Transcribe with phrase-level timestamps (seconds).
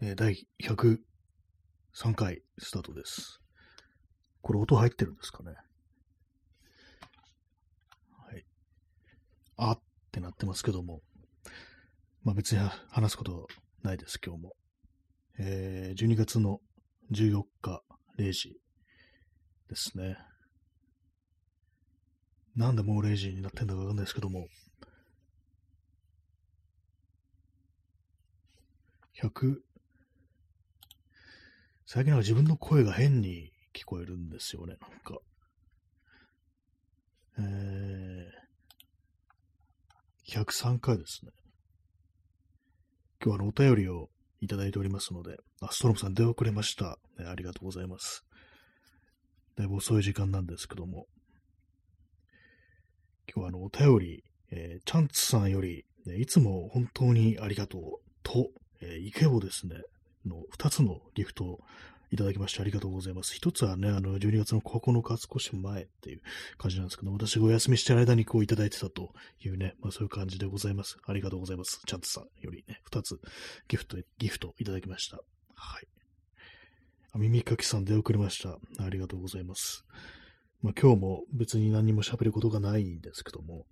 [0.00, 3.40] えー第103回スタートです。
[4.42, 5.56] これ音入ってるんですかね？
[8.30, 8.46] はい。
[9.56, 9.80] あっ
[10.12, 11.02] てなってますけども。
[12.22, 13.46] まあ別に話すことは
[13.82, 14.56] ないです、今日も。
[15.40, 16.60] えー、12月の
[17.10, 17.82] 14日
[18.18, 18.60] 0時
[19.68, 20.16] ですね。
[22.54, 24.46] なんでもう0時になってんだかわかんないですけども。
[29.20, 29.56] 100、
[31.90, 35.18] 最近なんか自分の声が変に聞こえるんですよね、なんか。
[37.38, 41.32] えー、103回ですね。
[43.24, 44.10] 今日はあのお便りを
[44.42, 47.24] いただいておりますので、あ、ストロムさん出遅れました、ね。
[47.24, 48.22] ありがとうございます。
[49.56, 51.06] だいぶ遅い時間なんですけども。
[53.34, 57.82] 今日はあのお便り、えー、チャンツさんより、ね、いつも本当にありがとう
[58.22, 58.50] と、
[58.82, 59.76] えー、イケボですね、
[60.28, 61.58] の2つのギフトを
[62.10, 63.34] いただきましてありがとうございます。
[63.34, 66.22] 一つはね、あの、12月の9日少し前っていう
[66.56, 69.12] 感じなんですけど、私がお休みしてる間にこういただいてたと
[69.44, 70.96] いうね、まあそういう感じでございます。
[71.06, 71.80] ありがとうございます。
[71.86, 73.20] チャンツさんよりね、2つ
[73.68, 75.18] ギフト、ギフトいただきました。
[75.54, 75.88] はい。
[77.14, 78.58] 耳かきさん出遅れました。
[78.82, 79.84] ありがとうございます。
[80.62, 83.66] まあ今日も別に何も喋ることがないんですけども、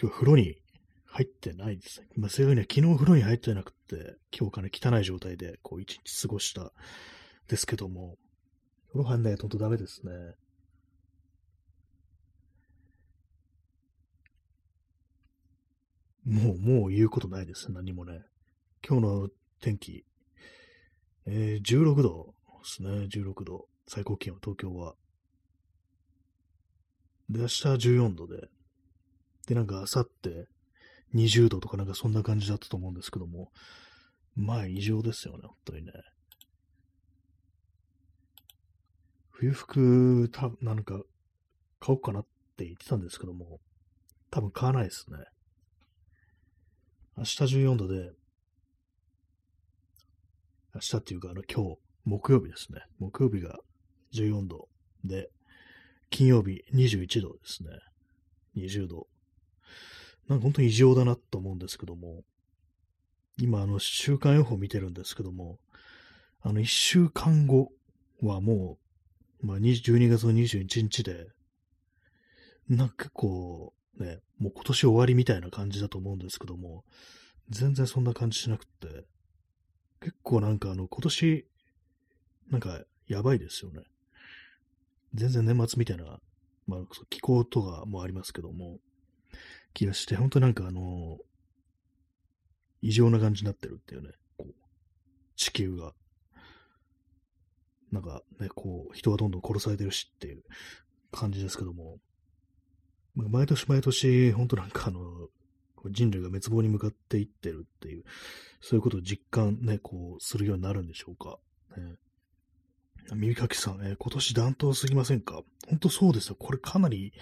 [0.00, 0.56] 今日風呂に
[1.12, 2.06] 入ってないですね。
[2.16, 6.72] まあ、そういうふうには昨日風呂に入ってなくて、今日から汚い状態で、こう、一日過ごした
[7.48, 8.16] ですけども、
[8.88, 10.12] 風呂入んないと本当ダメですね。
[16.24, 17.72] もう、もう言うことないです。
[17.72, 18.22] 何もね。
[18.86, 19.28] 今日の
[19.60, 20.04] 天気、
[21.26, 22.88] えー、16度ですね。
[23.12, 23.66] 16度。
[23.88, 24.94] 最高気温、東京は。
[27.28, 28.48] で、明日14度で、
[29.48, 30.46] で、なんか、あさって、
[31.14, 33.50] 20度とかなんかそんな感じだったと思うんですけども、
[34.36, 35.92] まあ異常ですよね、本当にね。
[39.30, 41.00] 冬服、たなんか、
[41.80, 42.24] 買おうかなっ
[42.56, 43.58] て言ってたんですけども、
[44.30, 45.16] 多分買わないですね。
[47.16, 48.12] 明日14度で、
[50.74, 52.80] 明日っていうか、あの、今日、木曜日ですね。
[52.98, 53.58] 木曜日が
[54.14, 54.68] 14度
[55.04, 55.28] で、
[56.10, 57.70] 金曜日21度ですね。
[58.56, 59.06] 20度。
[60.30, 62.22] なんか本当に異常だなと思うんですけども、
[63.36, 65.58] 今、あの、週間予報見てるんですけども、
[66.40, 67.72] あの、1週間後
[68.22, 68.78] はも
[69.42, 71.26] う、まあ、12月の21日で、
[72.68, 76.84] なんか結構、ね、もう今年終わりみたいな感じだと思うんですけども、
[77.48, 79.04] 全然そんな感じしなくって、
[80.00, 81.46] 結構なんかあの、今年、
[82.50, 83.82] なんか、やばいですよね。
[85.12, 86.20] 全然年末みたいな、
[86.68, 88.78] まあ、気候とかもありますけども、
[89.74, 91.18] 気がして、本当なんかあの、
[92.82, 94.54] 異常な感じになってるっていうね、こう、
[95.36, 95.92] 地球が。
[97.92, 100.44] なんかね、こう、人がどんどん殺されてるしっていう
[101.10, 101.98] 感じですけども、
[103.14, 105.00] 毎年毎年、本当なんかあの、
[105.86, 108.04] 人類が滅亡に向かっていってるっていう、
[108.60, 111.38] そういうことを実感ね、こう、するようになるんでしょうか。
[111.76, 111.96] ね、
[113.14, 115.42] 耳かきさん、えー、今年暖冬すぎませんか？
[115.68, 116.36] 本当そうですよ。
[116.36, 117.12] これかなり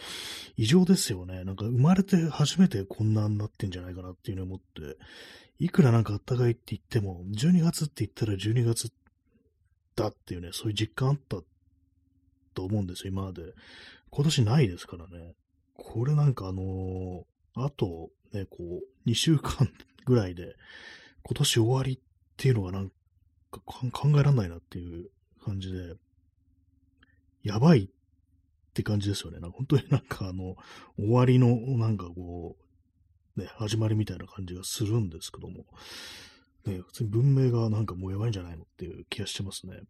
[0.56, 1.44] 異常ですよね。
[1.44, 4.98] なんか生まれて初めてこんなになってんじゃないかなっていうのを思って、
[5.58, 8.92] いくらなんか暖かいって言っても、12月って言ったら12月
[9.96, 11.38] だっていうね、そういう実感あった
[12.54, 13.42] と思うんですよ、今まで。
[14.10, 15.34] 今年ないですからね。
[15.76, 19.70] これなんかあのー、あとね、こう、2週間
[20.06, 20.54] ぐらいで、
[21.22, 21.98] 今年終わりっ
[22.36, 22.90] ていうのがなん
[23.50, 25.10] か考えられないなっていう
[25.48, 25.94] 感じで、
[27.42, 27.88] やばいっ
[28.74, 29.40] て感じですよね。
[29.40, 30.56] なんか本当になんかあの、
[30.98, 32.56] 終わりのなんかこ
[33.36, 35.64] う、ね、始まりみたいな感じがするんですけども、
[36.66, 39.80] ね、普通に文明がなんかもうやばいんじゃないのっていう気がしてますね。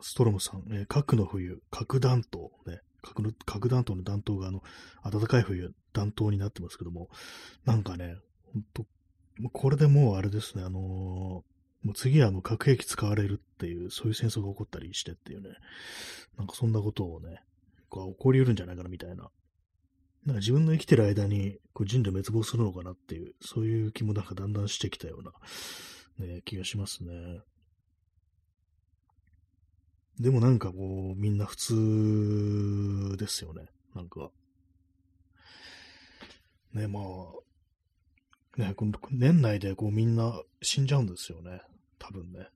[0.00, 4.62] ストロムさん、えー、核の冬、核弾頭、ね、核の核弾頭の弾頭があの、
[5.08, 7.08] 暖かい冬、弾頭になってますけども、
[7.64, 8.16] なんかね、
[8.52, 8.86] ほんと、
[9.52, 15.50] これでもうあれですね、あのーもう次はもう核兵器使われるっていう、そういう戦争が起こったりしてっていうね、
[16.36, 17.42] なんかそんなことをね、
[17.88, 19.30] こう起こり得るんじゃないかなみたいな。
[20.24, 27.12] なんか自分の生きてる間にこう人類滅亡するのかなっていう、そういう気もなんかだんだんしてきたような、ね、気がしますね。
[30.18, 33.66] でもなんかこう、みんな普通ですよね。
[33.94, 34.30] なんか。
[36.72, 37.04] ね、まあ、
[38.56, 41.60] ね、この年内でこうみんな死んじゃうんですよね。
[41.98, 42.48] 多分ね。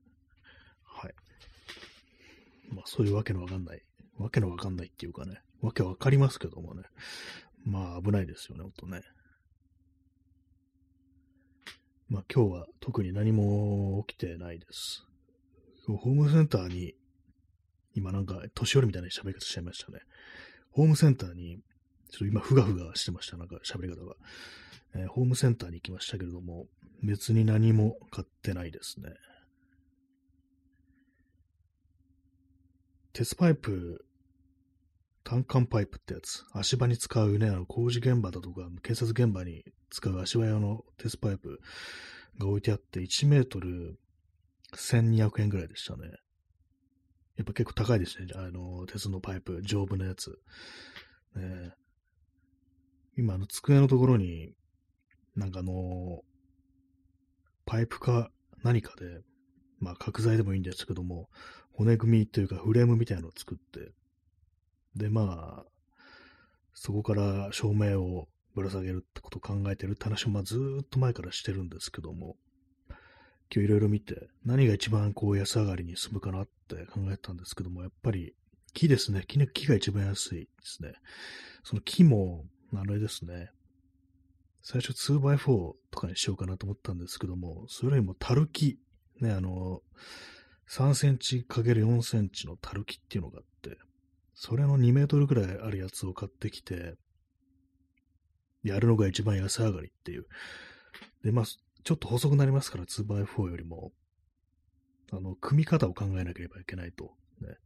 [0.85, 1.14] はい。
[2.70, 3.82] まあそういうわけのわかんない。
[4.19, 5.41] わけのわかんないっていうかね。
[5.61, 6.82] わけわかりますけどもね。
[7.64, 9.02] まあ危ないですよね、ほんとね。
[12.08, 15.05] まあ今日は特に何も起きてないです。
[15.87, 16.94] ホームセンターに、
[17.94, 20.00] 今なんか年寄りみたいな喋り方しちゃいましたね。
[20.70, 21.58] ホームセンターに、
[22.11, 24.14] ちょっと今ふがふがしてました、なんか喋り方が。
[24.95, 26.67] えー、ホームセンターに行きましたけれども、
[27.03, 29.11] 別に何も買ってないですね。
[33.13, 34.05] 鉄パイプ、
[35.25, 41.61] 単管パイプってやつ、足場に使うね、あの工事現場だとか、建設現場に使う足場用の鉄パイプ
[42.39, 43.99] が置いてあって、1メートル
[44.75, 46.09] 1200円ぐらいでしたね。
[47.37, 48.27] やっぱ結構高いですね。
[48.35, 50.39] あの、鉄のパイプ、丈夫なやつ。
[51.35, 51.73] ね、
[53.17, 54.55] 今、あの、机のところに、
[55.41, 56.21] なんかあの、
[57.65, 58.31] パイプか
[58.63, 59.23] 何かで、
[59.79, 61.31] まあ、角材でもいいんですけども、
[61.73, 63.93] 骨組みというかフレームみたいなのを作って、
[64.95, 65.65] で、まあ、
[66.75, 72.37] そこから照明をぶら下げるってことを考えてるって話を、まあ、ずっと前からしてるんですけども、
[73.53, 78.35] 今日いろいろ見て、何が一番こう安上がりに済むかなって考えたんですけども、やっぱり
[78.75, 79.25] 木ですね。
[79.27, 80.93] 木木が一番安いですね。
[81.65, 82.45] その木も、
[82.75, 83.51] あれですね。
[84.62, 88.79] 最初 2x4 とかにしようかなと思ったんですけども、それよりも樽木、
[89.21, 89.81] ね、あの、
[90.69, 93.79] 3センチ ×4 センチの樽木っていうのがあって、
[94.35, 96.95] それの2メートルくらいあるやつを買ってきて、
[98.62, 100.27] やるのが一番安上がりっていう。
[101.25, 103.93] で、まあ、ちょっと細くなりますから、2x4 よりも、
[105.13, 107.15] あの、組み方を考えなければいけないと。
[107.41, 107.56] ね。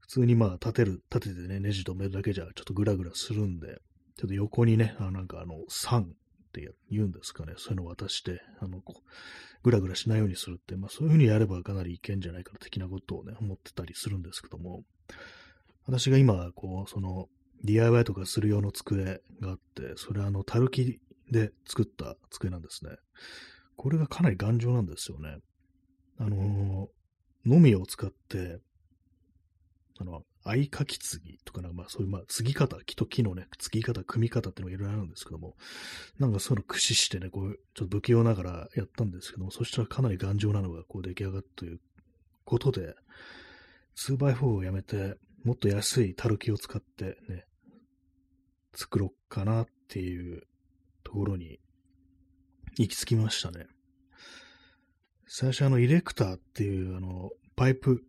[0.00, 3.80] 普通にまあ、立てる、立ててね、ネジ止めるだけじゃちょっとグラグラするんで、
[4.16, 6.06] ちょっと横にね、あなんかあの、3っ
[6.52, 8.80] て言うんですかね、そういうのを渡して、あの、
[9.62, 14.82] ぐらぐらしないようにするって、まあそういうふうにやればかなりいけんじゃないかな的なことをね、思ってたりするんですけども、
[15.86, 17.28] 私が今、こう、その、
[17.64, 21.00] DIY とかする用の机があって、それはあの、たるき
[21.30, 22.92] で作った机なんですね。
[23.76, 25.38] これがかなり頑丈なんですよね。
[26.18, 28.60] あのー、のみを使って、
[29.98, 35.56] あの、合かき継ぎとかな、まあそういう、まあ、継ぎ方、木と木のね、継ぎ方、組み方っていうのがいろいろあるんですけども、
[36.18, 41.80] なんかそういうの駆使してね、こう、ちょっと不器用ながらやったんですけども、そしたらかなり頑丈なのがこう出来上がったという
[42.44, 42.94] ことで、
[43.96, 47.46] 2x4 をやめて、もっと安いタルキを使ってね、
[48.74, 50.42] 作ろうかなっていう
[51.04, 51.60] ところに
[52.76, 53.66] 行き着きましたね。
[55.26, 58.04] 最初あの、イレクターっていうあの、パイプ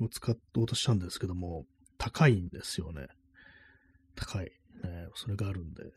[0.00, 1.66] を使おうとしたんですけども、
[1.98, 3.08] 高いんですよね。
[4.14, 4.50] 高い。
[4.82, 5.92] ね、それがあるんで、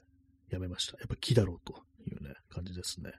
[0.50, 0.98] やめました。
[0.98, 3.14] やっぱ木だろうというね、感じですね。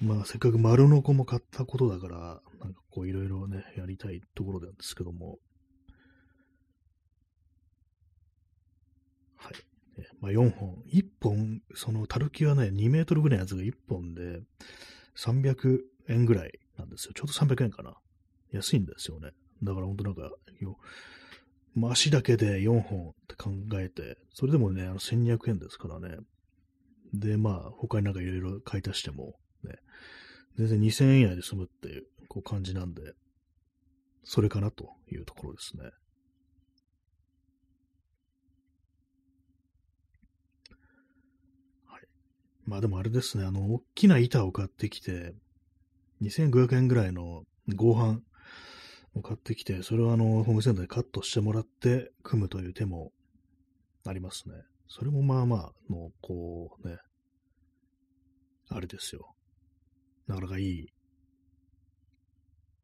[0.00, 5.38] まあ、せっかく丸の子も買ったことだから、なんかこういろいろね、やりたいところなんですけども、
[9.36, 9.54] はい。
[10.20, 10.82] まあ、4本。
[10.86, 14.42] 1本、その、たるきはね、2メートルぐらいのやつが1本で、
[15.16, 17.12] 300円ぐらいなんですよ。
[17.14, 17.96] ちょうど300円かな。
[18.52, 19.30] 安いんですよね。
[19.62, 20.30] だから本当なんか、
[21.74, 23.50] まあ足だけで4本って考
[23.80, 26.16] えて、それでもね、あの1200円ですからね。
[27.14, 29.34] で、まあ、他になんかいろいろ買い足しても、
[29.64, 29.76] ね、
[30.56, 33.02] 全然2000円以内で済むっていうこう感じなんで、
[34.24, 35.84] それかなというところですね。
[41.86, 42.02] はい。
[42.64, 45.34] まあでもあれですね、あの、大きな板を買ってきて、
[46.22, 48.20] 2500円ぐらいの合板
[49.22, 53.12] 買ってきて、それをあの、ホームセンターでカットしてもらって組むという手も
[54.06, 54.54] ありますね。
[54.88, 56.98] それもまあまあの、こうね、
[58.68, 59.34] あれですよ。
[60.26, 60.86] なかなかいい、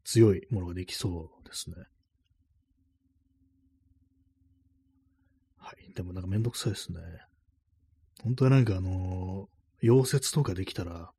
[0.05, 1.77] 強いものができそうですね。
[5.59, 5.93] はい。
[5.95, 6.99] でもなんかめんどくさいですね。
[8.23, 9.49] 本当はなんかあの
[9.83, 11.11] 溶接とかできたら、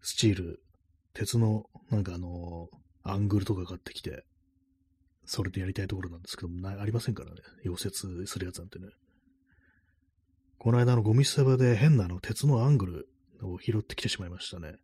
[0.00, 0.62] スチール、
[1.12, 2.68] 鉄の、なんかあの
[3.04, 4.24] アングルとか買ってきて、
[5.24, 7.36] それでやりたいところなんですけども、ありませんからね。
[7.64, 8.88] 溶接するやつなんてね。
[10.58, 13.08] この間のゴミ捨て場で変なの鉄のアングル
[13.42, 14.76] を拾ってきてしまいましたね。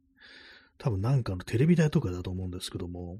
[0.78, 3.18] 多分なんかのテレビ台とかだと思うんですけども、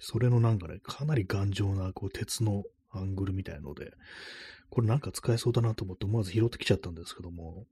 [0.00, 3.92] それのなんかね、かなり頑丈なこう鉄のアングルみたいので、
[4.70, 7.66] これなんか使えそうだなと思って思わず拾ってきちゃったんですけども、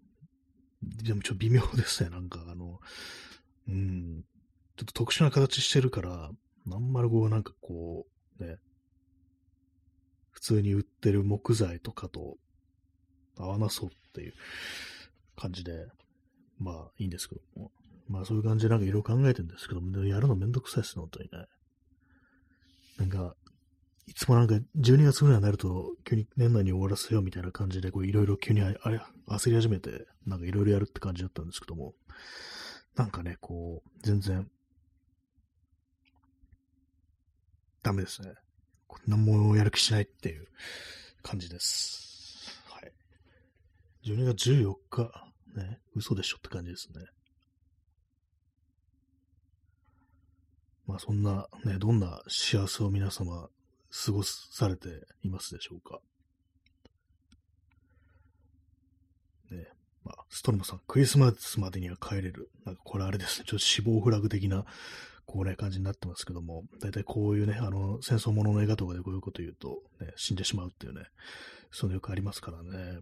[0.82, 2.80] でもちょっと微妙ですね、なんかあの、
[3.68, 4.24] うん、
[4.76, 6.30] ちょっと特殊な形してるから、
[6.74, 8.06] あんまりこう、なんかこ
[8.40, 8.56] う、ね、
[10.30, 12.36] 普通に売ってる木材とかと
[13.38, 14.34] 合わなそうっていう
[15.36, 15.86] 感じで、
[16.58, 17.70] まあいいんですけども。
[18.08, 21.46] まあそういう感じでなんかいろいろ考えてるんですけども、やるのめんどくさいですね、本当にね。
[22.98, 23.34] なんか、
[24.06, 28.78] いつもなんか12月ぐらいになると、急に年内に終わらせようみたいな感じで、こういろいろ急にあれ
[29.28, 31.94] 焦り始めて、なんかいろいろやるって感じだったんですけども、
[32.94, 34.48] なんかね、こう、全然、
[37.86, 38.32] ダメですね。
[39.06, 40.48] 何もやる気しないっていう
[41.22, 42.50] 感じです。
[42.68, 42.92] はい。
[44.04, 45.02] 12月14日、
[45.54, 47.06] ね、嘘でしょって感じですね。
[50.88, 53.48] まあそんな、ね、どんな幸せを皆様
[54.04, 54.88] 過ごされて
[55.22, 56.00] いますでしょうか。
[59.52, 59.68] ね、
[60.04, 62.50] まあ、ストロムさん、クリスマスまでには帰れる。
[62.64, 64.64] なんかこれあれですね、ちょっと死亡フラグ的な、
[65.26, 71.04] こうね、感じになってますけども、大体こういうね、あの、戦争ものの映画とかでこういうこと言うと、ね、死んでしまうっていうね、
[71.70, 73.00] そのよくありますからね。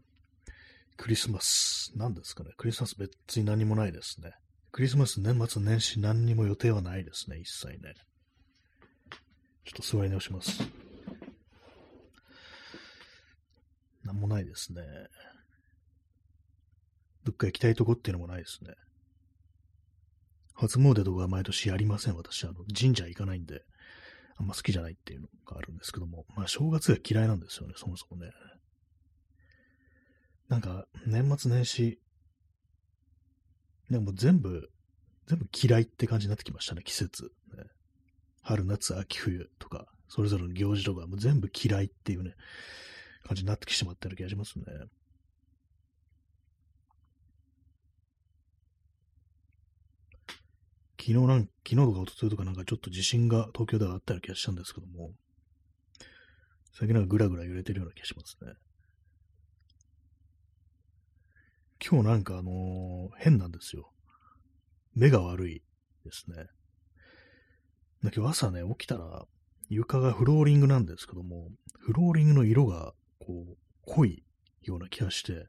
[0.97, 2.50] クリスマス、何ですかね。
[2.57, 4.33] クリスマス別に何もないですね。
[4.73, 7.95] クリスマス年末年始何にも予定はないですね、一切ね。
[9.64, 10.62] ちょっと座り直します。
[14.04, 14.83] なんもないですね。
[17.25, 18.75] どっか行きたいとこっていうのもないですね。
[20.54, 22.16] 初詣とか毎年やりません。
[22.16, 23.62] 私、あの、神社行かないんで、
[24.37, 28.30] あんま好きじゃないっていうのがあるんですけども、まあ、正月が嫌いなんですよね、そもそもね。
[30.49, 32.00] なんか、年末年始、
[33.90, 34.70] でも全部、
[35.26, 37.25] 全部嫌いって感じになってきましたね、季節。
[37.56, 37.64] ね、
[38.42, 42.34] 春、夏、秋、冬とか、それぞれの行事とか、もう全部嫌いっていうね、
[43.25, 44.64] 感じになってきてしまってる気がしますね。
[51.06, 55.11] 昨日なん、昨日とか一昨日とかなんかちょっと地震が東京ではあったような気がしたんですけども、
[56.73, 58.54] 最近なんかぐらぐら揺れてるような気がしますね。
[61.87, 63.92] 今日なんかあのー、変なんですよ。
[64.94, 65.62] 目が悪い
[66.06, 66.46] ですね。
[68.02, 69.26] 今日朝ね、起きたら
[69.68, 74.25] 床がフローリングなんですけども、フローリングの色がこう、濃い
[74.62, 75.49] ような気がして、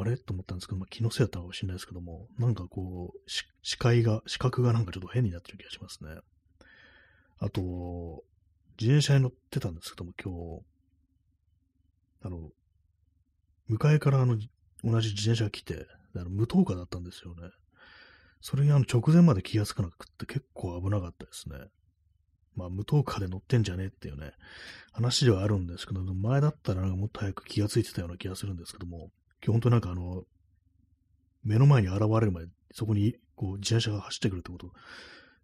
[0.00, 0.16] あれ？
[0.16, 3.30] と思ったんですけど、まあ、気のせいだったかもしれないですけども、なんかこう、
[3.62, 6.10] 視界が、視覚がなんかちょっと変になってる気がしますね。
[7.38, 8.24] あと、
[8.80, 10.32] 自転車に乗ってたんですけども、今
[12.22, 12.50] 日、あの、
[13.68, 14.36] 向かいからあの、
[14.82, 15.86] 同じ自転車が来て、
[16.16, 17.50] あの無灯火だったんですよね。
[18.40, 21.56] それにあの直前まで気がつかなくって結構危なかったですね。
[22.56, 24.32] まあ、無灯火で乗ってんじゃねえっていうね、
[24.92, 29.10] 話ではあるんですけど、前だったらなんかもっと早く気がついてたような気がするんですけども、
[29.50, 30.24] 本当なんかあの、
[31.42, 34.72] 目の前に現れる前、そこにこう自転車が走ってくるってこと、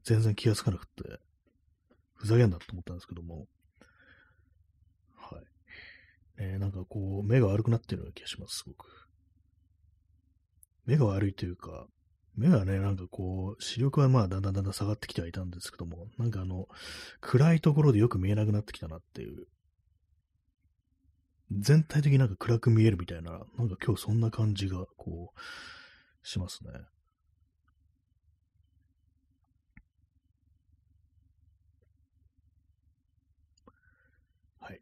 [0.04, 1.21] 全然気がつかなくて、
[2.14, 3.47] ふざけんなと思ったんですけども、
[5.14, 5.45] はい。
[6.38, 8.87] えー、なんかこう、目が悪くなってるような気がします、すごく。
[10.87, 11.87] 目が悪いというか、
[12.37, 16.69] 目がね、なんかこう、視力はまあだんだんだんだん下がってきてはいたんですけども、なんかあの、
[17.21, 19.47] 暗いところでよく見えなくなってきたなっていう。
[21.50, 26.71] 全体的になんか暗く見えるみたいな、なんか今日そんな感じが、こう、しますね。
[34.61, 34.80] はい。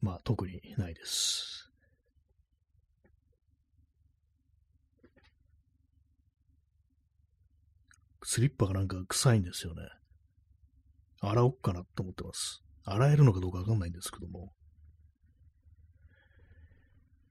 [0.00, 1.68] まあ、特にないです。
[8.22, 9.82] スリッパがなんか臭いんですよね。
[11.20, 12.67] 洗おっかなと思ってます。
[12.92, 14.52] 洗えるのかどうかわかんないんですけども。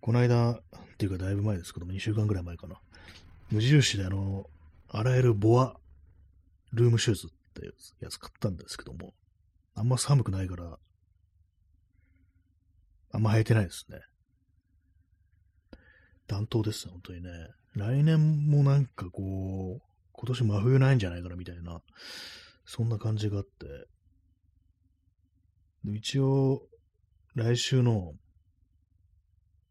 [0.02, 0.60] この間、っ
[0.98, 2.80] ていうかだいぶ前ですけども、2週間ぐらい前かな。
[3.52, 4.46] 無印であの、
[4.90, 5.76] 洗えるボア
[6.74, 7.66] ルームシューズって
[8.04, 9.14] やつ買ったんですけども、
[9.76, 10.78] あんま寒くないから、
[13.12, 14.00] あんま履いてないですね。
[16.28, 17.30] 暖冬ですね、本当にね。
[17.76, 21.82] 来年もなんかこう、今年真冬ないんじゃないかなみたいな、
[22.66, 23.50] そんな感じがあって、
[25.96, 26.62] 一応、
[27.36, 28.14] 来週の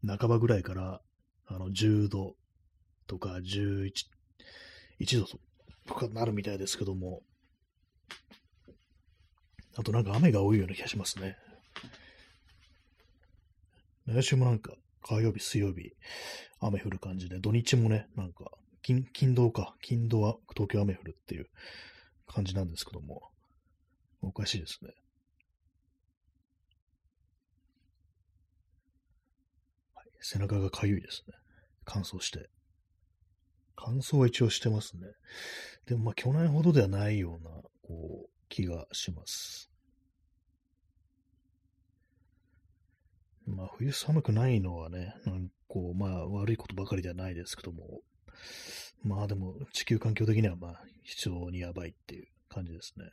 [0.05, 1.01] 半ばぐらいから、
[1.45, 2.35] あの、10度
[3.07, 3.91] とか11、
[4.99, 5.27] 1度
[5.85, 7.21] とかなるみたいですけども、
[9.77, 11.37] あとなんか雨が多いような気がしますね。
[14.07, 15.91] 来週もなんか、火曜日、水曜日、
[16.59, 18.45] 雨降る感じで、土日もね、なんか、
[18.81, 19.75] 金、金土か。
[19.81, 21.47] 金土は東京雨降るっていう
[22.25, 23.21] 感じなんですけども、
[24.21, 24.91] おかしいですね。
[29.93, 31.33] はい、背中がかゆいですね。
[31.85, 32.49] 乾燥して。
[33.75, 35.07] 乾燥は一応してますね。
[35.85, 37.49] でもまあ去年ほどではないような、
[37.83, 39.69] こう、気がします。
[43.45, 48.01] まあ冬寒くないのはね、なんこう、まあ悪いことばかりではないですけども、
[49.03, 53.05] まあでも地球環境的にはまあ非常にやばいっていう感じですね。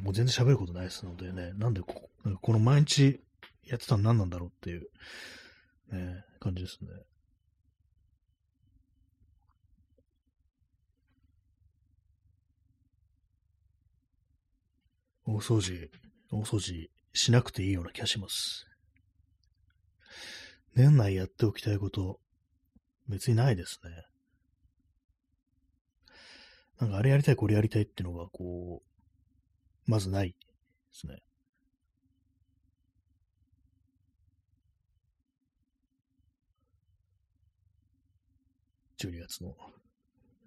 [0.00, 3.20] もう全然喋ることないですのでね、なんでここの毎日
[3.64, 4.82] やってたの何なんだろうっていう、
[5.92, 6.88] ね、感じですね。
[15.24, 15.90] 大掃除、
[16.30, 18.64] 大掃除しなくていいような気がします。
[20.76, 22.20] 年内やっておきたいこと、
[23.08, 23.90] 別にないですね。
[26.78, 30.36] なんかあれやりたい、これやりたいっていうのが、こう、まずないで
[30.92, 31.16] すね。
[38.98, 39.54] 12月の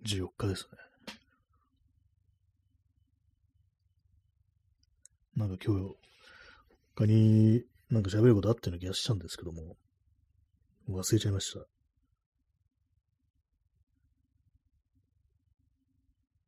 [0.06, 1.14] 14日ですね。
[5.36, 5.96] なんか今日、
[6.96, 9.78] 他になんか喋ることあったような気がしたんですけども、
[10.90, 11.60] 忘れちゃいました。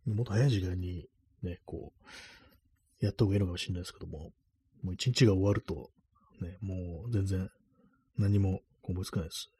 [0.05, 1.07] もっと早い時間に
[1.43, 1.93] ね、こ
[3.01, 4.31] う、やった方がいいのかもしれないですけども、
[4.83, 5.91] もう一日が終わると、
[6.41, 7.49] ね、もう全然
[8.17, 9.51] 何も思いつかないです。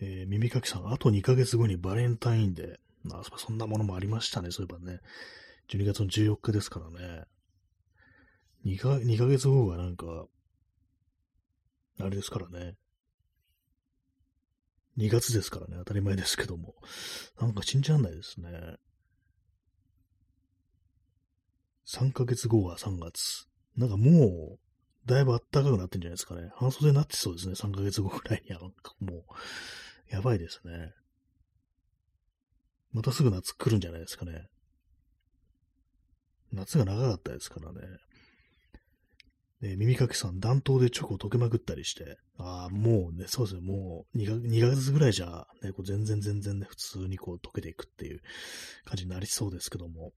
[0.00, 3.16] えー、耳かきさん、あと2ヶ月後にバレンタインデー。
[3.16, 5.00] あ、そんなものもありましたね、そういえばね。
[5.70, 7.24] 12月の14日ですからね。
[8.64, 10.26] 2か ,2 ヶ月後がなんか、
[12.00, 12.74] あれですからね。
[14.98, 16.74] 2月ですからね、当たり前ですけども。
[17.40, 18.50] なんか信じらんないですね。
[21.86, 23.46] 3ヶ月後は3月。
[23.76, 24.58] なんかもう、
[25.06, 26.50] だいぶ暖かくなってんじゃないですかね。
[26.56, 28.60] 半袖になってそうですね、3ヶ月後ぐらいには。
[28.60, 29.22] なんかもう、
[30.10, 30.92] やばいですね。
[32.92, 34.46] またすぐ夏来るんじゃないですかね。
[36.52, 37.80] 夏が長かったですからね。
[39.60, 48.20] で、耳かきさん、暖冬でチョコを溶けまくったりして、ああ、もうね、そうですね、もう2 ,2 ヶ月ぐらいじゃ、ね、こう全然全然ね、普通にこう溶けていくっていう
[48.84, 50.12] 感じになりそうですけども、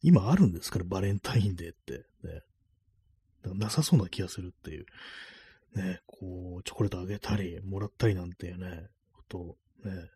[0.00, 2.04] 今あるんですかね、バレンタインデーって。
[2.24, 2.42] ね。
[3.54, 4.86] なさそうな気がするっていう。
[5.74, 8.88] ね、こう、チョコレートあげたり、もらったりなんていうね、
[9.32, 10.10] とね、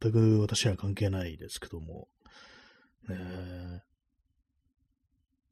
[0.00, 2.08] 全く私には関係ないですけども、
[3.08, 3.82] ね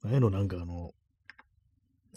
[0.03, 0.91] ああいうのなんかあの、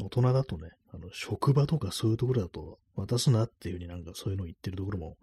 [0.01, 5.17] 大人だとね、あの、職場とかそういうところだと渡すなっていうふうになんかそういうのを言ってるところも、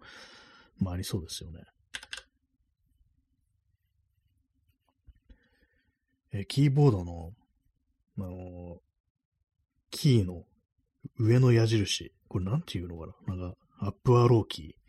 [0.78, 1.60] まあありそうですよね。
[6.32, 7.32] えキーボードの、
[8.18, 8.80] あの、
[9.90, 10.44] キーの
[11.18, 14.83] 上の矢印、これなんていうのかななんか、アップアローキー。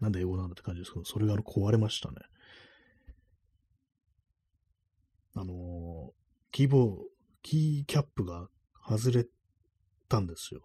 [0.00, 2.16] なんで英語なんだって感じですけど、それが壊れましたね。
[5.36, 6.12] あの
[6.52, 7.02] キーボード、
[7.42, 8.48] キーキャップが
[8.88, 9.26] 外れ
[10.08, 10.62] たんですよ。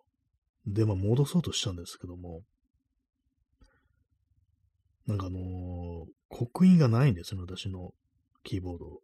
[0.67, 2.43] で、まあ、戻そうとしたんですけども、
[5.07, 7.93] なんかあのー、刻印がないんですよね、私の
[8.43, 9.01] キーボード。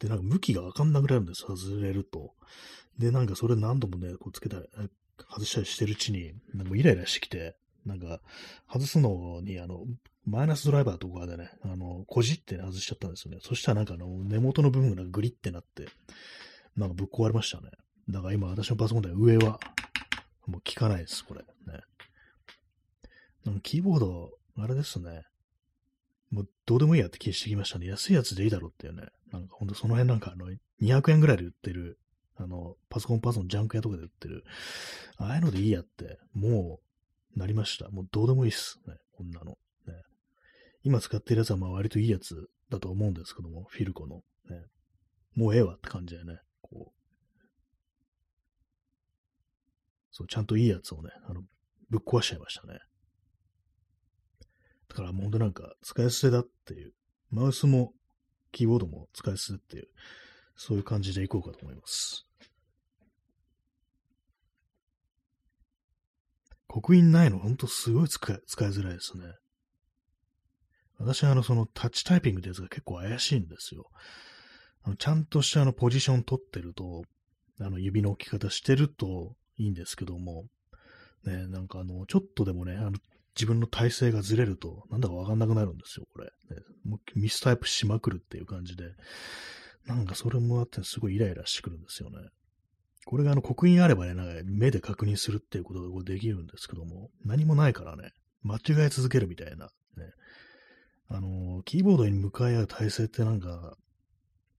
[0.00, 2.34] で、なんか向きがわかんなくなるんです、外れると。
[2.98, 4.66] で、なんかそれ何度もね、こうつけたり、
[5.30, 7.56] 外したりしてるうちに、もうイライラしてきて、
[7.86, 8.20] なんか、
[8.68, 9.84] 外すのに、あの、
[10.26, 13.38] マイナスドライバーとかでね、あの、こじって外しちゃったんですよね。
[13.40, 15.86] そしたらなんかあの、根元の部分がグリってなって、
[16.76, 17.70] なんかぶっ壊れましたね。
[18.10, 19.60] だから今私のパソコンで上は、
[20.46, 21.40] もう効かないです、これ。
[21.40, 21.80] ね。
[23.44, 25.22] なんかキーボード、あれですね。
[26.30, 27.86] もうどうでもいいやって気してきましたね。
[27.86, 29.06] 安いやつでいいだろうっていうね。
[29.32, 30.50] なんかほんとその辺なんかあの、
[30.82, 31.98] 200円ぐらいで売ってる、
[32.36, 34.44] あの、パソコンパーツのジャンク屋とかで売ってる、
[35.18, 36.85] ああいうのでいいやって、もう、
[37.36, 37.90] なりました。
[37.90, 38.80] もうどうでもいいっす。
[38.88, 38.94] ね。
[39.12, 39.52] こんなの。
[39.52, 39.56] ね。
[40.82, 44.16] 今使ってるやつはまあ割といいやつだと思うんですけども、フィルコの。
[44.16, 44.22] ね。
[45.34, 46.38] もうええわって感じでね。
[46.62, 46.96] こう、
[50.10, 51.42] そう、ちゃんといいやつをね、あの、
[51.90, 52.78] ぶっ壊しちゃいましたね。
[54.88, 56.92] だからもうほんとなんか使い捨てだっていう、
[57.30, 57.92] マウスも
[58.52, 59.88] キーボードも使い捨てっていう、
[60.56, 62.25] そういう感じでいこうかと思います。
[66.76, 69.24] 刻印ないのほんとすごい使い使いづらいですね。
[70.98, 73.86] 私はあの、そのタッチタイピングってやつが結構怪しいんですよ。
[74.82, 77.04] あのちゃんとしたあのポジション取ってると、
[77.60, 80.44] あの指の置き方してるといいんですけども、
[81.24, 82.92] ね、なんかあの、ちょっとでもね、あの
[83.34, 86.26] 自分の体勢がずれると、なんだかわかんなくなるんですよ、これ。
[86.26, 88.84] ね、もうミスタイプしまくるっていう感じで、
[89.86, 92.18] なんかそれもあってすごいイライラしてくるんですよね。
[93.06, 98.10] これがあの刻印あればね、なんか目で確認するっていうことができるんですけども、何もないからね、
[98.42, 99.70] 間違え続けるみたいな、ね。
[101.08, 103.76] あの、キーボードに向かい合う体勢ってなんか、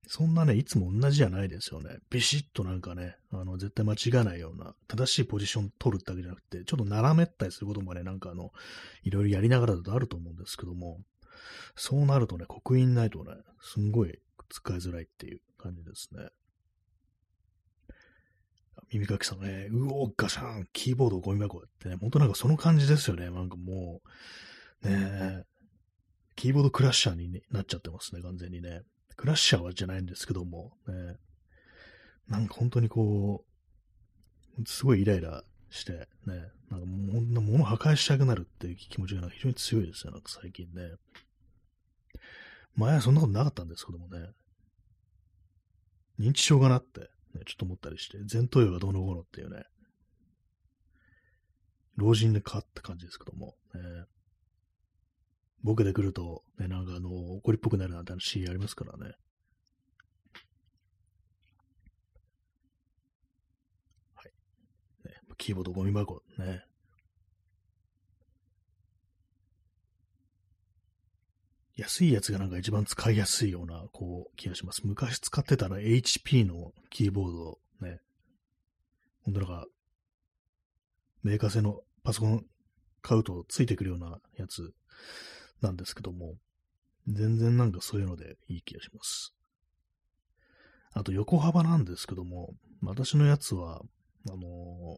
[0.07, 1.97] そんなね、いつも同じじゃないですよね。
[2.09, 8.53] ビシッとなんかね、あの、絶対間違わないような、正しいポジション取るってわけじゃなくて、ちょっと斜めったりすることもね、なんかあの、
[9.03, 11.01] いろいろやりながらだとあると思うんですけども、
[11.75, 16.29] そうなるとね、刻印ないとね、すんごい使いづらいっていう感じですね。
[18.91, 23.29] 耳かきさんね、うお、ガシャン、キーボードゴミ箱ってね、ほんとなんかその感じですよね。
[23.29, 24.01] なんかも
[24.83, 25.43] う、ね
[26.35, 28.83] キーボードクラッシャーに、なっちゃってますね、完全にね。
[29.17, 31.15] クラッシャーはじゃないんですけども、ね、
[32.29, 33.43] なんか本当にこ
[34.59, 40.91] う、すごいイライラして、ね、なんかもう物破壊したくなるっていう気持ちが非常に強いですよ、なんか最近ね。
[42.75, 44.29] 前はそんなことなかったんですけどもね、
[46.19, 49.63] 認知症かなって、ね、ちょっと思ったりして、前頭葉がどうのこうのっていうね、
[51.95, 53.81] 老人でかって感じですけども、ね、
[55.63, 59.15] ボケで来ると、ね、なんかあの、怒りっぽくなるなんて話ありますからね。
[64.15, 64.31] はい。
[65.07, 66.63] ね、キーボードゴミ箱、ね。
[71.77, 74.81] 安いやつがなんか一番使いやすいような、こう、気がします。
[74.83, 77.99] 昔使ってたら HP のキーボード、ね。
[79.23, 79.67] ほんとなんか、
[81.21, 82.45] メーカー製のパソコン
[83.03, 84.73] 買うとついてくるようなやつ
[85.61, 86.35] なんですけども、
[87.07, 89.35] 全然なんかそういうのでいい気がします。
[90.93, 93.81] あと横幅なんですけども、私のやつは、
[94.29, 94.97] あのー、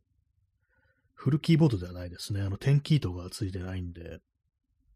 [1.13, 2.42] フルキーボードではないですね。
[2.42, 4.20] あの、点キーとかついてないんで、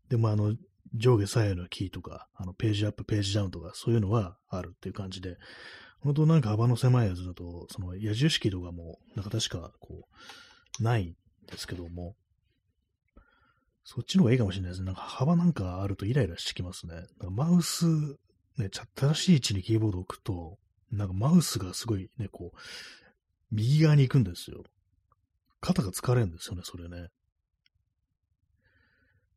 [0.10, 0.56] でもあの、
[0.96, 5.38] 上下左右のキーとか、あの、ページアップ、ページダウンとか、そういうのはあるっていう感じで、
[6.02, 10.08] 本当なんか幅の狭いやつだと、その矢印キーとかも、なんか確か、こ
[10.80, 11.15] う、ないん
[11.48, 12.15] ですけども、
[13.86, 14.86] そっちの方がいいかもしれないですね。
[14.86, 17.06] なんか幅なんかあるとイライラしてきますね。
[17.30, 17.86] マウス、
[18.58, 20.58] ね、正しい位置にキーボードを置くと、
[20.91, 22.58] なんかマウスがすごいね、こう、
[23.52, 24.63] 右側に行くんですよ。
[25.60, 27.10] 肩が疲れるんですよね、それね。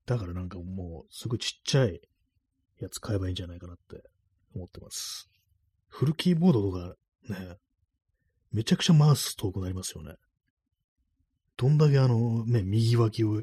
[0.06, 2.00] だからなんかもう、すごいちっちゃい
[2.80, 4.02] やつ買えばいいんじゃないかなって
[4.54, 5.28] 思ってます。
[5.88, 6.94] フルキーボードとか
[7.28, 7.56] ね、
[8.52, 10.14] めちゃくちゃマウス遠くなりますよね。
[11.56, 13.42] どんだけあのね、右脇を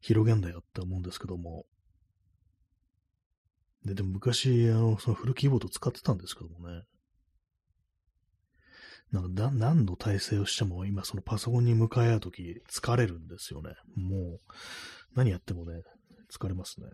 [0.00, 1.64] 広げんだよって思うんですけども。
[3.84, 6.82] で、でも昔、あの、そのフルキーボード使ってたんですけどもね。
[9.12, 13.70] なんか何の体勢をしても今そのパソコンに向かい合うとき疲れるんですよね。
[13.96, 14.40] もう
[15.14, 15.82] 何やってもね、
[16.32, 16.86] 疲れますね。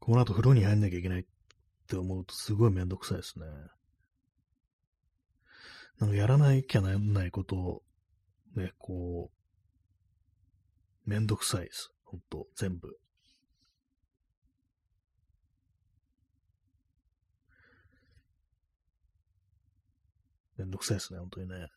[0.00, 1.24] この後風呂に入んなきゃいけないっ
[1.88, 3.46] て思うとすごいめんどくさいですね。
[5.98, 7.82] なんかやらなきゃならないことを
[8.54, 9.30] ね、こ
[11.06, 11.90] う、めんどくさいです。
[12.04, 12.98] ほんと、全部。
[20.56, 21.68] めんどくさいですね、本当にね。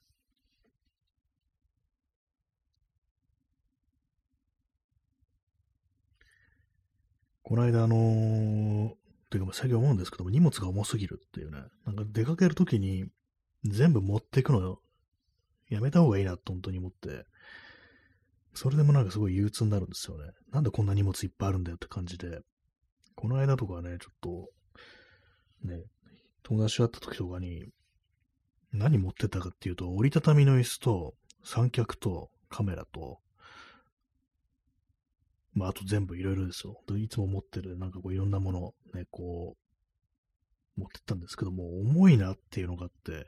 [7.43, 8.93] この間、あのー、
[9.31, 13.05] というか、最近思うんですけども、荷物が重すぎるっていうね、なんか出かけるときに
[13.63, 14.81] 全部持っていくのよ。
[15.67, 17.25] やめた方がいいなと本当に思って、
[18.53, 20.31] それでもなんかすごい憂鬱になるんですよね。
[20.51, 22.41] なんでこんな荷物いっぱいあるんだよって感じで。
[23.15, 24.49] この間とかね、ちょっと、
[25.67, 25.83] ね、
[26.43, 27.65] 友達と会った時とかに、
[28.73, 33.19] 何持ってたかっていうと、折りたたみの椅子と、三脚と、カメラと、
[35.53, 36.81] まあ、あと全部いろいろですよ。
[36.97, 39.55] いつも持ってる、なんかこういろんなもの、ね、こ
[40.77, 43.27] う、持ってったんですけども、重いなっていうのがあって、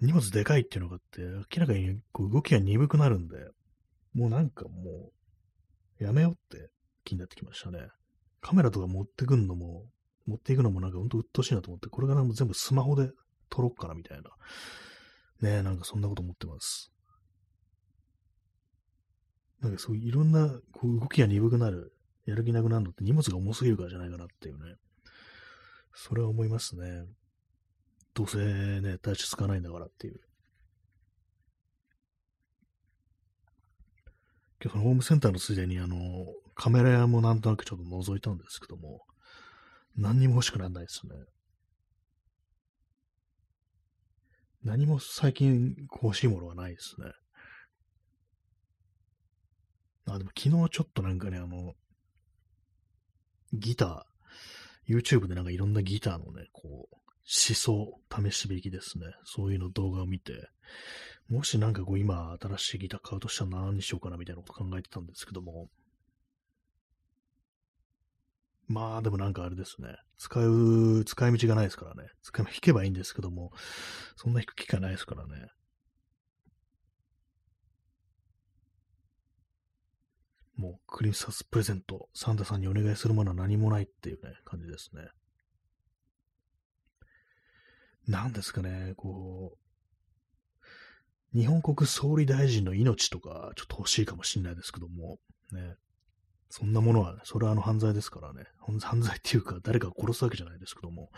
[0.00, 1.22] 荷物でかいっていうのがあって、
[1.56, 3.36] 明らかにこう動きが鈍くなるんで、
[4.12, 5.12] もうなんかも
[6.00, 6.70] う、やめようって
[7.04, 7.88] 気になってきましたね。
[8.40, 9.86] カメラとか持ってくんのも、
[10.26, 13.10] 持っていくのもなんかほんと鬱陶しいなと思って、これからも全部スマホで
[13.54, 14.30] 撮ろっかなみたいな。
[15.40, 16.90] ねえ、なんかそんなこと思ってます。
[19.60, 21.92] なんかそういろんなこう動きが鈍くなる、
[22.26, 24.74] やる気なくなるのって荷物が重すぎるからじゃないかなっていうね。
[25.94, 27.04] それは思いますね。
[28.14, 30.20] どうせね、体質つかないんだからっていう。
[34.62, 35.96] 今日そのホームセンターのついでにあの、
[36.54, 39.02] カメラ屋もなんとなくちょっと覗いたんですけども、
[39.96, 41.14] 何にも欲しくならないですね。
[44.64, 47.12] 何も最近欲しいものはないですね。
[50.08, 51.74] あ、でも昨日ちょっとなんかね、あの、
[53.52, 56.96] ギター、YouTube でなんかいろんなギターのね、こう、
[57.26, 58.00] 思想、
[58.30, 59.06] 試し引きですね。
[59.24, 60.48] そういうの動画を見て、
[61.28, 65.68] もしなんかこう今新しいギター買うとしたら何にしようかなみたいなこと考えてたんですけども、
[68.66, 69.96] まあ、でもなんかあれですね。
[70.16, 72.08] 使う、使い道がないですからね。
[72.22, 73.52] 使い、 引けばいいんですけども、
[74.16, 75.48] そんな引く機会ないですからね。
[80.56, 85.08] もうクリスマスプレゼント、サンタさんにお願いするものは何もないっていうね、感じですね。
[88.06, 89.58] なんですかね、こ
[91.34, 95.18] う、日本国総理大臣の命とか、ちょっと欲しいかもしれないですけども、
[95.50, 95.74] ね、
[96.56, 101.10] そんなものはね、それはあの犯罪ですからね、犯罪っていうか、誰かを殺すわけじゃないですけども、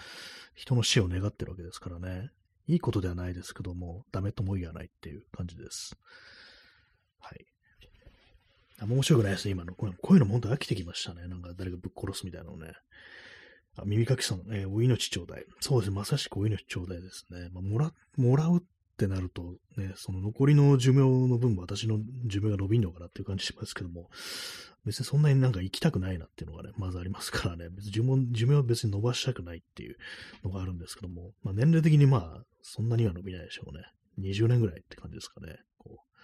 [0.55, 2.31] 人の死を願ってるわけですからね、
[2.66, 5.94] いいことではないですけども、ダメとも言わないっていう感じです。
[7.20, 7.44] はい。
[8.81, 9.75] あ面白くないですね、今の。
[9.75, 11.29] こういうのも本当飽きてきましたね。
[11.29, 12.72] なんか誰かぶっ殺すみたいなのね。
[13.77, 15.44] あ耳かきさん、えー、お命ちょうだい。
[15.61, 17.51] そうですね、まさしくお命ちょうだいですね。
[17.53, 18.61] まあ、もら、もらうっ
[18.96, 19.42] ってなると、
[19.76, 24.09] ね、その残りの寿命の分も私の寿命が伸びんのかなっていう感じしますけども、
[24.87, 29.96] 別にそんなになんか生きたくないなっていうのがね、まずありますからね、別に寿命寿命は別に伸ばしたくないっていう
[30.44, 33.85] のがあるんですけども、まあ、年齢的にまあ、そんなには伸びないでしょうね。
[34.18, 35.59] 20年ぐらいって感じですかね。
[35.76, 36.16] こう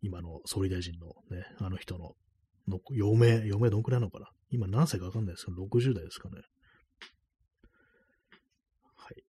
[0.00, 2.12] 今の総理大臣のね、あの人の、
[2.66, 6.36] の余命、余命どんくらいなのかな今何歳かわかんないですけど、60代ですかね。
[8.96, 9.24] はい。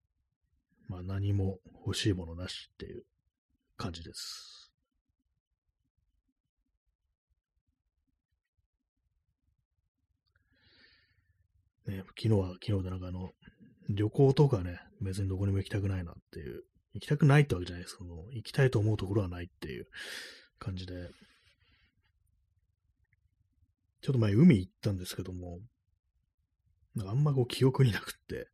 [0.88, 3.04] まあ何も欲しいものなしっていう
[3.78, 4.72] 感じです。
[11.88, 13.32] ね、昨日は昨日でなんかあの、
[13.90, 17.98] 旅行とかね、別にどこにも行きたくないなっていう、行きたくないってわけじゃないです。
[17.98, 19.88] けど、行きたいと思うところはないっていう
[20.58, 20.94] 感じで、
[24.02, 25.60] ちょっと前海行ったんですけども、
[26.96, 28.48] なんかあんまこう記憶になくって、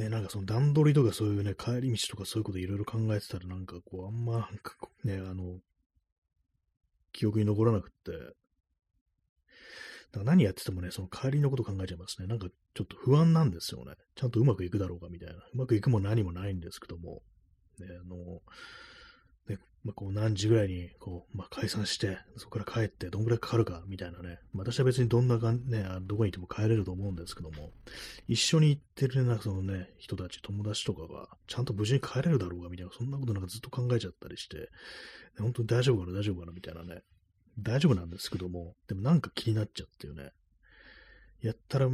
[0.00, 5.58] ね、なんかその段取りとかそういうね、帰り道とかそういうこといろいろ考えてたらなんかこう、あんまなんかね、あの、
[7.12, 8.12] 記憶に残らなくって、
[10.12, 12.26] だから何やっててもね、その帰りのこと考えちゃいますね。
[12.26, 13.92] なんかちょっと不安なんですよね。
[14.16, 15.34] ちゃんとうまくいくだろうかみたいな。
[15.34, 17.22] うまくいくも何もないんですけども、
[17.78, 18.40] ね、あの、
[19.82, 27.70] まあ、こう何時ぐらいにこう、まあ、解散して、そこから帰ってどんぐらいかかるかみたいなね、私は別にどんなかん、ね、どこにいても帰れると思うんですけども、
[28.28, 34.68] 一緒に行ってるね、そのね、人たち、友達とかが、ちゃんと無事に帰れるだろうかみたいな、そんなことなんかずっと考えちゃったりして、
[35.38, 37.02] 本当に大丈夫かな、大丈夫かなみたいなね、
[37.58, 40.32] 大丈夫なんですけども、でもなんか気になっちゃってよね、
[41.40, 41.88] やったら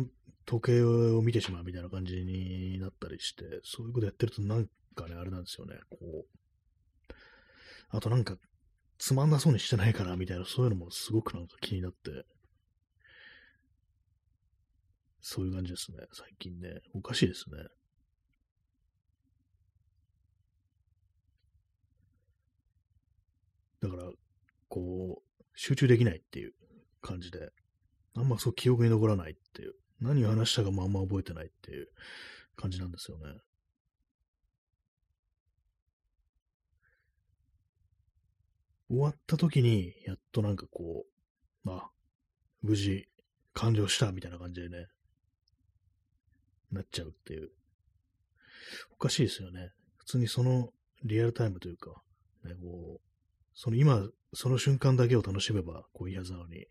[0.44, 6.26] 時計を見てしまうみたいな感じになったりして、そういうことやってるとなんかね、あれなんですよね、こう、
[7.90, 8.36] あとなんか、
[8.98, 12.24] つまんなそうにしてないかな、みたいな、そういうのもすごくなんか気になって、
[15.20, 16.80] そういう感じですね、最近ね。
[16.94, 17.58] おかしいですね。
[23.80, 24.10] だから、
[24.68, 26.52] こう、集中できないっていう
[27.00, 27.50] 感じで、
[28.14, 31.88] あんまそう記憶に残らないっていう、何を話したかもあんま覚えてないっていう
[32.56, 33.24] 感じなんですよね。
[38.96, 41.90] 終わった時に、やっとなんかこう、まあ、
[42.62, 43.06] 無事
[43.52, 44.86] 完了したみたいな感じでね、
[46.72, 47.50] なっちゃうっていう。
[48.90, 49.72] おかしいですよね。
[49.98, 50.70] 普通にその
[51.04, 52.02] リアルタイムというか、
[52.44, 53.00] ね、こう、
[53.54, 56.66] その今、その瞬間だけを楽しめば、こういいはずなのに、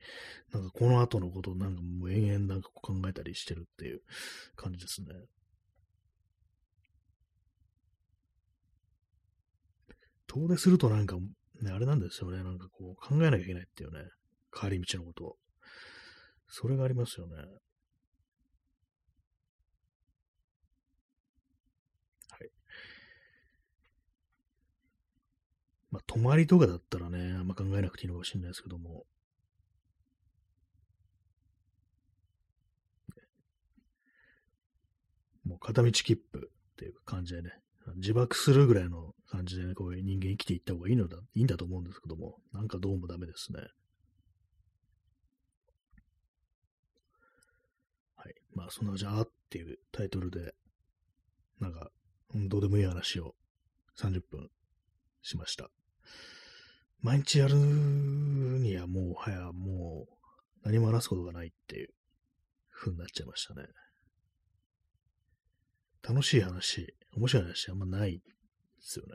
[0.51, 4.01] なんかこの後のことをなんかもう延々なんか考えたりしてるっていう
[4.55, 5.07] 感じですね。
[10.27, 11.17] 遠出するとなんか
[11.61, 12.43] ね、あれなんですよね。
[12.43, 13.99] なんかこう、考えなきゃいけないっていうね。
[14.53, 15.37] 帰り道のこと。
[16.47, 17.35] それがありますよね。
[17.37, 17.41] は
[22.37, 22.49] い。
[25.91, 29.05] まあ、泊まりとかだったらね、あんま考えなくていいのかもしれないですけども。
[35.45, 37.51] もう片道切符っていう感じでね、
[37.95, 43.59] 自爆するぐらいの感じでね、こういう人間生きていった方がいいのだ、いいんだと思うんですけども、なんかどうもダメですね。
[48.15, 48.33] はい。
[48.53, 50.53] まあ、そんなじゃあっていうタイトルで、
[51.59, 51.89] なんか、
[52.33, 53.35] どうでもいい話を
[53.99, 54.49] 30分
[55.21, 55.69] しました。
[57.01, 60.15] 毎日やるにはもう、はや、もう、
[60.63, 61.89] 何も話すことがないっていう
[62.73, 63.67] 風になっちゃいましたね。
[66.07, 68.21] 楽しい話、面白い話あんまないで
[68.79, 69.13] すよね。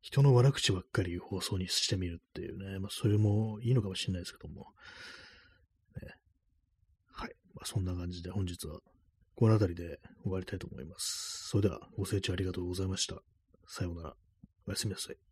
[0.00, 4.72] 人の悪口ばっかり放送にしてみるっていうね、まあ、それもいいのかもしれないですけども、
[6.00, 6.14] ね、
[7.12, 7.34] はい。
[7.54, 8.78] まあ、そんな感じで本日は
[9.34, 11.48] この辺りで終わりたいと思います。
[11.50, 13.16] それではご清聴ありがとうございました。
[13.66, 14.14] さようなら。
[14.66, 15.27] おやすみなさい。